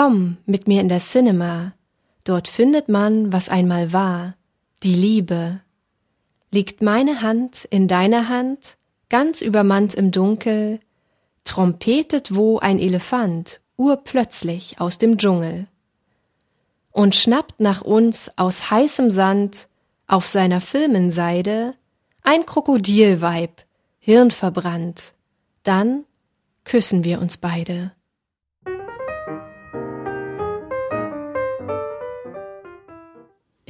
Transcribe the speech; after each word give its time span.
Komm 0.00 0.36
mit 0.46 0.68
mir 0.68 0.80
in 0.80 0.88
das 0.88 1.10
Cinema, 1.10 1.72
dort 2.22 2.46
findet 2.46 2.88
man, 2.88 3.32
was 3.32 3.48
einmal 3.48 3.92
war, 3.92 4.36
die 4.84 4.94
Liebe. 4.94 5.60
Liegt 6.52 6.82
meine 6.82 7.20
Hand 7.20 7.64
in 7.64 7.88
deiner 7.88 8.28
Hand, 8.28 8.76
ganz 9.08 9.40
übermannt 9.40 9.94
im 9.94 10.12
Dunkel, 10.12 10.78
trompetet 11.42 12.32
wo 12.32 12.60
ein 12.60 12.78
Elefant 12.78 13.60
urplötzlich 13.76 14.80
aus 14.80 14.98
dem 14.98 15.18
Dschungel 15.18 15.66
und 16.92 17.16
schnappt 17.16 17.58
nach 17.58 17.82
uns 17.82 18.30
aus 18.36 18.70
heißem 18.70 19.10
Sand 19.10 19.66
auf 20.06 20.28
seiner 20.28 20.60
Filmenseide 20.60 21.74
ein 22.22 22.46
Krokodilweib, 22.46 23.64
hirnverbrannt. 23.98 25.14
Dann 25.64 26.04
küssen 26.62 27.02
wir 27.02 27.20
uns 27.20 27.36
beide. 27.36 27.90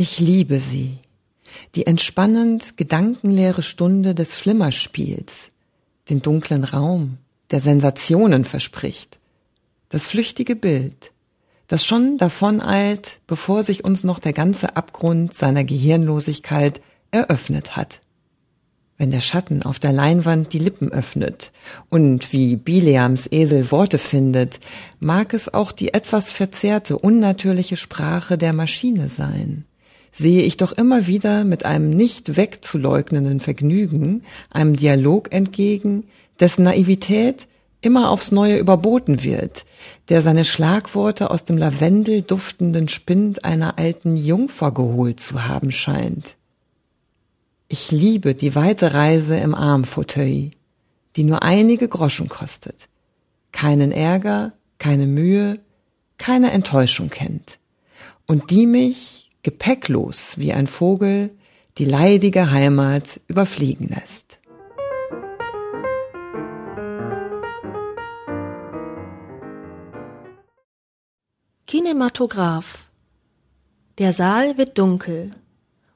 Ich 0.00 0.20
liebe 0.20 0.60
sie, 0.60 0.98
die 1.74 1.88
entspannend 1.88 2.76
gedankenleere 2.76 3.62
Stunde 3.62 4.14
des 4.14 4.36
Flimmerspiels, 4.36 5.48
den 6.08 6.22
dunklen 6.22 6.62
Raum, 6.62 7.18
der 7.50 7.58
Sensationen 7.58 8.44
verspricht, 8.44 9.18
das 9.88 10.06
flüchtige 10.06 10.54
Bild, 10.54 11.10
das 11.66 11.84
schon 11.84 12.16
davoneilt, 12.16 13.18
bevor 13.26 13.64
sich 13.64 13.82
uns 13.82 14.04
noch 14.04 14.20
der 14.20 14.32
ganze 14.32 14.76
Abgrund 14.76 15.34
seiner 15.34 15.64
Gehirnlosigkeit 15.64 16.80
eröffnet 17.10 17.74
hat. 17.74 18.00
Wenn 18.98 19.10
der 19.10 19.20
Schatten 19.20 19.64
auf 19.64 19.80
der 19.80 19.92
Leinwand 19.92 20.52
die 20.52 20.60
Lippen 20.60 20.92
öffnet 20.92 21.50
und 21.88 22.32
wie 22.32 22.54
Bileams 22.54 23.26
Esel 23.32 23.72
Worte 23.72 23.98
findet, 23.98 24.60
mag 25.00 25.34
es 25.34 25.52
auch 25.52 25.72
die 25.72 25.92
etwas 25.92 26.30
verzerrte, 26.30 26.96
unnatürliche 26.96 27.76
Sprache 27.76 28.38
der 28.38 28.52
Maschine 28.52 29.08
sein. 29.08 29.64
Sehe 30.12 30.42
ich 30.42 30.56
doch 30.56 30.72
immer 30.72 31.06
wieder 31.06 31.44
mit 31.44 31.64
einem 31.64 31.90
nicht 31.90 32.36
wegzuleugnenden 32.36 33.40
Vergnügen 33.40 34.22
einem 34.50 34.76
Dialog 34.76 35.32
entgegen, 35.32 36.04
dessen 36.40 36.64
Naivität 36.64 37.46
immer 37.80 38.10
aufs 38.10 38.32
Neue 38.32 38.58
überboten 38.58 39.22
wird, 39.22 39.64
der 40.08 40.22
seine 40.22 40.44
Schlagworte 40.44 41.30
aus 41.30 41.44
dem 41.44 41.56
Lavendel 41.56 42.22
duftenden 42.22 42.88
Spind 42.88 43.44
einer 43.44 43.78
alten 43.78 44.16
Jungfer 44.16 44.72
geholt 44.72 45.20
zu 45.20 45.46
haben 45.46 45.70
scheint. 45.70 46.34
Ich 47.68 47.92
liebe 47.92 48.34
die 48.34 48.54
weite 48.54 48.94
Reise 48.94 49.36
im 49.36 49.54
Armfauteuil, 49.54 50.50
die 51.16 51.24
nur 51.24 51.42
einige 51.42 51.88
Groschen 51.88 52.28
kostet, 52.28 52.88
keinen 53.52 53.92
Ärger, 53.92 54.52
keine 54.78 55.06
Mühe, 55.06 55.60
keine 56.16 56.50
Enttäuschung 56.50 57.10
kennt 57.10 57.58
und 58.26 58.50
die 58.50 58.66
mich, 58.66 59.27
gepäcklos 59.42 60.38
wie 60.38 60.52
ein 60.52 60.66
Vogel, 60.66 61.30
die 61.78 61.84
leidige 61.84 62.50
Heimat 62.50 63.20
überfliegen 63.28 63.88
lässt. 63.88 64.38
Kinematograph 71.66 72.88
Der 73.98 74.12
Saal 74.12 74.56
wird 74.56 74.78
dunkel, 74.78 75.30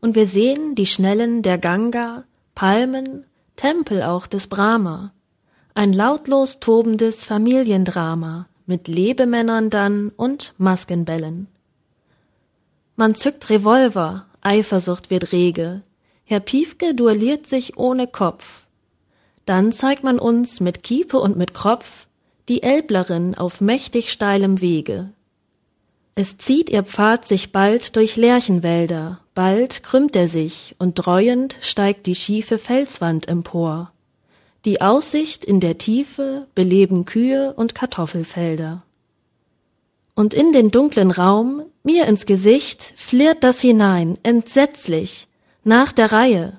und 0.00 0.14
wir 0.14 0.26
sehen 0.26 0.76
die 0.76 0.86
Schnellen 0.86 1.42
der 1.42 1.58
Ganga, 1.58 2.24
Palmen, 2.54 3.24
Tempel 3.56 4.02
auch 4.02 4.26
des 4.26 4.46
Brahma, 4.46 5.12
ein 5.74 5.92
lautlos 5.92 6.60
tobendes 6.60 7.24
Familiendrama 7.24 8.46
mit 8.66 8.88
Lebemännern 8.88 9.68
dann 9.68 10.10
und 10.16 10.54
Maskenbällen. 10.58 11.48
Man 12.96 13.14
zückt 13.14 13.50
Revolver, 13.50 14.26
Eifersucht 14.40 15.10
wird 15.10 15.32
rege, 15.32 15.82
Herr 16.24 16.40
Piefke 16.40 16.94
duelliert 16.94 17.46
sich 17.46 17.76
ohne 17.76 18.06
Kopf. 18.06 18.66
Dann 19.44 19.70
zeigt 19.70 20.02
man 20.02 20.18
uns 20.18 20.60
mit 20.60 20.82
Kiepe 20.82 21.20
und 21.20 21.36
mit 21.36 21.54
Kropf 21.54 22.08
die 22.48 22.62
Elblerin 22.62 23.36
auf 23.36 23.60
mächtig 23.60 24.10
steilem 24.10 24.60
Wege. 24.60 25.10
Es 26.14 26.38
zieht 26.38 26.70
ihr 26.70 26.82
Pfad 26.82 27.28
sich 27.28 27.52
bald 27.52 27.96
durch 27.96 28.16
Lärchenwälder, 28.16 29.20
bald 29.34 29.82
krümmt 29.82 30.16
er 30.16 30.28
sich 30.28 30.74
und 30.78 30.94
dreuend 30.94 31.58
steigt 31.60 32.06
die 32.06 32.14
schiefe 32.14 32.58
Felswand 32.58 33.28
empor. 33.28 33.92
Die 34.64 34.80
Aussicht 34.80 35.44
in 35.44 35.60
der 35.60 35.76
Tiefe 35.76 36.46
beleben 36.54 37.04
Kühe 37.04 37.52
und 37.52 37.74
Kartoffelfelder. 37.74 38.82
Und 40.16 40.32
in 40.32 40.52
den 40.52 40.70
dunklen 40.70 41.10
Raum, 41.10 41.62
mir 41.84 42.06
ins 42.06 42.24
Gesicht, 42.24 42.94
flirrt 42.96 43.44
das 43.44 43.60
hinein, 43.60 44.18
entsetzlich, 44.22 45.28
nach 45.62 45.92
der 45.92 46.10
Reihe. 46.10 46.58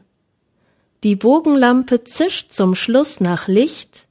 Die 1.04 1.16
Bogenlampe 1.16 2.04
zischt 2.04 2.54
zum 2.54 2.76
Schluss 2.76 3.20
nach 3.20 3.48
Licht, 3.48 4.08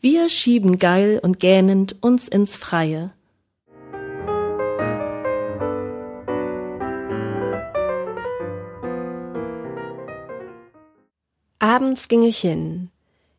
wir 0.00 0.28
schieben 0.28 0.78
geil 0.78 1.20
und 1.22 1.38
gähnend 1.38 1.96
uns 2.00 2.26
ins 2.26 2.56
Freie. 2.56 3.12
Abends 11.60 12.08
ging 12.08 12.22
ich 12.22 12.38
hin. 12.38 12.90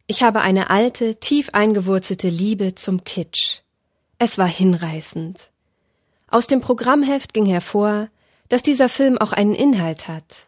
Ich 0.07 0.23
habe 0.23 0.41
eine 0.41 0.69
alte, 0.69 1.16
tief 1.16 1.50
eingewurzelte 1.51 2.29
Liebe 2.29 2.75
zum 2.75 3.03
Kitsch. 3.03 3.60
Es 4.24 4.38
war 4.38 4.48
hinreißend. 4.48 5.50
Aus 6.28 6.46
dem 6.46 6.62
Programmheft 6.62 7.34
ging 7.34 7.48
hervor, 7.48 8.08
dass 8.50 8.62
dieser 8.62 8.88
Film 8.88 9.18
auch 9.18 9.32
einen 9.32 9.56
Inhalt 9.56 10.08
hat. 10.08 10.48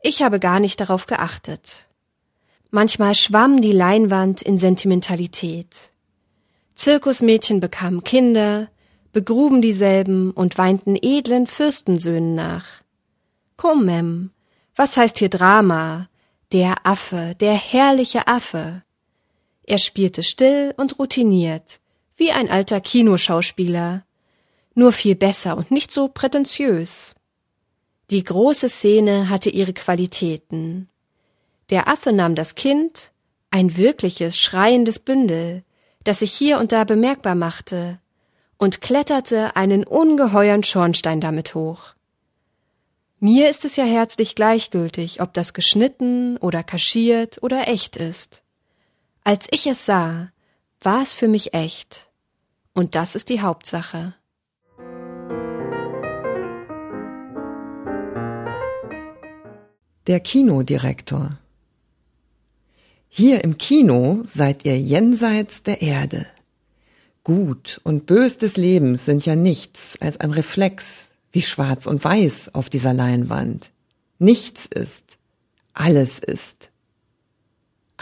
Ich 0.00 0.22
habe 0.22 0.38
gar 0.38 0.60
nicht 0.60 0.78
darauf 0.78 1.06
geachtet. 1.06 1.88
Manchmal 2.70 3.16
schwamm 3.16 3.62
die 3.62 3.72
Leinwand 3.72 4.42
in 4.42 4.58
Sentimentalität. 4.58 5.90
Zirkusmädchen 6.76 7.58
bekamen 7.58 8.04
Kinder, 8.04 8.68
begruben 9.12 9.60
dieselben 9.60 10.30
und 10.30 10.56
weinten 10.56 10.94
edlen 10.94 11.48
Fürstensöhnen 11.48 12.36
nach. 12.36 12.66
Komm, 13.56 13.86
Mem, 13.86 14.30
was 14.76 14.96
heißt 14.96 15.18
hier 15.18 15.30
Drama? 15.30 16.08
Der 16.52 16.86
Affe, 16.86 17.34
der 17.40 17.54
herrliche 17.54 18.28
Affe. 18.28 18.84
Er 19.64 19.78
spielte 19.78 20.22
still 20.22 20.74
und 20.76 21.00
routiniert, 21.00 21.80
wie 22.20 22.30
ein 22.30 22.50
alter 22.50 22.80
Kinoschauspieler, 22.80 24.04
nur 24.74 24.92
viel 24.92 25.16
besser 25.16 25.56
und 25.56 25.70
nicht 25.70 25.90
so 25.90 26.06
prätentiös. 26.06 27.16
Die 28.10 28.22
große 28.22 28.68
Szene 28.68 29.30
hatte 29.30 29.50
ihre 29.50 29.72
Qualitäten. 29.72 30.88
Der 31.70 31.88
Affe 31.88 32.12
nahm 32.12 32.34
das 32.34 32.54
Kind, 32.54 33.12
ein 33.50 33.76
wirkliches, 33.76 34.38
schreiendes 34.38 34.98
Bündel, 34.98 35.64
das 36.04 36.18
sich 36.20 36.32
hier 36.32 36.58
und 36.58 36.72
da 36.72 36.84
bemerkbar 36.84 37.34
machte, 37.34 37.98
und 38.58 38.82
kletterte 38.82 39.56
einen 39.56 39.84
ungeheuern 39.84 40.62
Schornstein 40.62 41.20
damit 41.20 41.54
hoch. 41.54 41.94
Mir 43.18 43.48
ist 43.48 43.64
es 43.64 43.76
ja 43.76 43.84
herzlich 43.84 44.34
gleichgültig, 44.34 45.22
ob 45.22 45.32
das 45.32 45.54
geschnitten 45.54 46.36
oder 46.36 46.62
kaschiert 46.62 47.42
oder 47.42 47.68
echt 47.68 47.96
ist. 47.96 48.42
Als 49.24 49.46
ich 49.50 49.66
es 49.66 49.86
sah, 49.86 50.32
war 50.82 51.02
es 51.02 51.12
für 51.12 51.28
mich 51.28 51.54
echt. 51.54 52.09
Und 52.72 52.94
das 52.94 53.14
ist 53.14 53.28
die 53.28 53.40
Hauptsache. 53.40 54.14
Der 60.06 60.20
Kinodirektor. 60.20 61.38
Hier 63.08 63.42
im 63.42 63.58
Kino 63.58 64.22
seid 64.24 64.64
ihr 64.64 64.78
jenseits 64.78 65.62
der 65.62 65.82
Erde. 65.82 66.26
Gut 67.24 67.80
und 67.84 68.06
bös 68.06 68.38
des 68.38 68.56
Lebens 68.56 69.04
sind 69.04 69.26
ja 69.26 69.36
nichts 69.36 70.00
als 70.00 70.18
ein 70.18 70.30
Reflex 70.30 71.08
wie 71.32 71.42
schwarz 71.42 71.86
und 71.86 72.02
weiß 72.02 72.54
auf 72.54 72.70
dieser 72.70 72.92
Leinwand. 72.92 73.70
Nichts 74.18 74.66
ist, 74.66 75.18
alles 75.74 76.18
ist. 76.18 76.69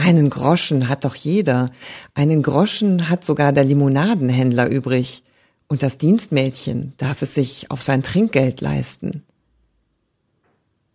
Einen 0.00 0.30
Groschen 0.30 0.88
hat 0.88 1.04
doch 1.04 1.16
jeder, 1.16 1.72
einen 2.14 2.40
Groschen 2.40 3.08
hat 3.08 3.24
sogar 3.24 3.52
der 3.52 3.64
Limonadenhändler 3.64 4.68
übrig, 4.68 5.24
und 5.66 5.82
das 5.82 5.98
Dienstmädchen 5.98 6.92
darf 6.98 7.20
es 7.20 7.34
sich 7.34 7.72
auf 7.72 7.82
sein 7.82 8.04
Trinkgeld 8.04 8.60
leisten. 8.60 9.24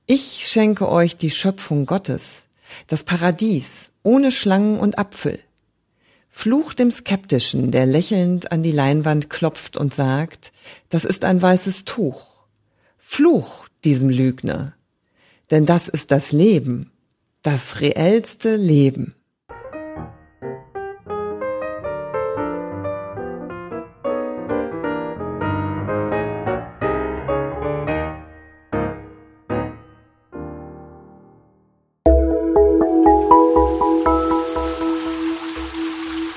Ich 0.06 0.48
schenke 0.48 0.88
euch 0.88 1.18
die 1.18 1.32
Schöpfung 1.32 1.86
Gottes, 1.86 2.44
das 2.88 3.04
Paradies, 3.04 3.92
ohne 4.04 4.32
Schlangen 4.32 4.80
und 4.80 4.98
Apfel. 4.98 5.38
Fluch 6.30 6.74
dem 6.74 6.90
Skeptischen, 6.90 7.72
der 7.72 7.86
lächelnd 7.86 8.54
an 8.54 8.64
die 8.64 8.72
Leinwand 8.72 9.30
klopft 9.30 9.76
und 9.76 9.94
sagt, 9.94 10.54
das 10.88 11.04
ist 11.04 11.26
ein 11.26 11.42
weißes 11.42 11.84
Tuch. 11.84 12.46
Fluch 12.98 13.68
diesem 13.84 14.08
Lügner. 14.08 14.74
Denn 15.52 15.66
das 15.66 15.90
ist 15.90 16.10
das 16.10 16.32
Leben, 16.32 16.93
das 17.46 17.82
reellste 17.82 18.56
Leben. 18.56 19.16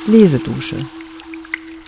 Lesedusche. 0.08 0.74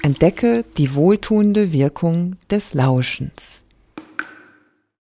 Entdecke 0.02 0.64
die 0.76 0.94
wohltuende 0.94 1.72
Wirkung 1.72 2.36
des 2.48 2.72
Lauschens. 2.72 3.62